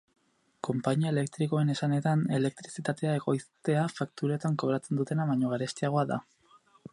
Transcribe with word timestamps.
Konpainia 0.67 1.09
elektrikoen 1.13 1.69
esanetan, 1.73 2.23
elektrizitatea 2.37 3.13
ekoiztea 3.19 3.85
fakturetan 3.99 4.57
kobratzen 4.65 5.03
dutena 5.03 5.29
baino 5.35 5.53
garestiagoa 5.53 6.09
da. 6.15 6.19